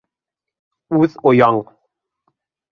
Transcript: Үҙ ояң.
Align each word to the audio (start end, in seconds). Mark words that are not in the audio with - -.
Үҙ 1.01 1.19
ояң. 1.33 1.63